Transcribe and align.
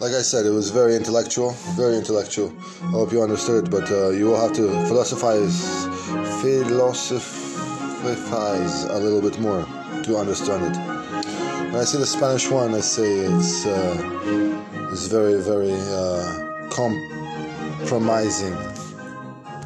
like 0.00 0.14
I 0.14 0.22
said, 0.22 0.46
it 0.46 0.50
was 0.50 0.70
very 0.70 0.96
intellectual, 0.96 1.50
very 1.76 1.94
intellectual. 1.94 2.50
I 2.82 2.92
hope 2.92 3.12
you 3.12 3.22
understood 3.22 3.70
but 3.70 3.90
uh, 3.90 4.08
you 4.08 4.28
will 4.28 4.40
have 4.40 4.54
to 4.54 4.70
philosophize, 4.86 5.84
philosophize 6.40 8.84
a 8.84 8.98
little 8.98 9.20
bit 9.20 9.38
more 9.38 9.66
to 10.04 10.16
understand 10.16 10.74
it. 10.74 10.78
When 11.70 11.76
I 11.76 11.84
see 11.84 11.98
the 11.98 12.06
Spanish 12.06 12.48
one, 12.50 12.74
I 12.74 12.80
say 12.80 13.18
it's 13.18 13.66
uh, 13.66 14.88
it's 14.90 15.06
very 15.06 15.38
very 15.42 15.74
uh, 15.74 16.48
compromising. 16.70 18.56